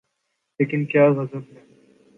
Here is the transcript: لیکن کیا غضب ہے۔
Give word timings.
لیکن 0.59 0.85
کیا 0.85 1.07
غضب 1.09 1.43
ہے۔ 1.51 1.61